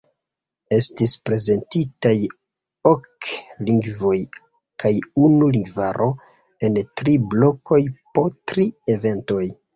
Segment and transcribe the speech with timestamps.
[0.75, 2.13] Estis prezentitaj
[2.91, 3.29] ok
[3.67, 4.15] lingvoj
[4.85, 4.93] kaj
[5.27, 6.09] unu lingvaro
[6.71, 7.81] en tri blokoj
[8.17, 8.69] po tri
[8.99, 9.47] eventoj.